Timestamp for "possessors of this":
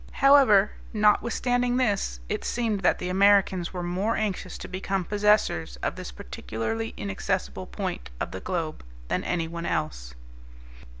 5.05-6.11